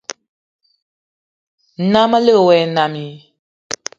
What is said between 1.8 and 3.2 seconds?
Na melig wa e nnam i?